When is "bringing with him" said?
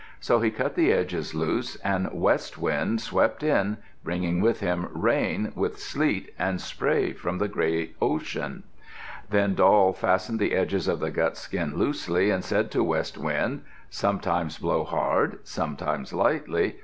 4.03-4.87